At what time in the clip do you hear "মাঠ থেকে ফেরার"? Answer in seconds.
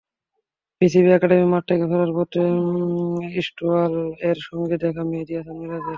1.51-2.11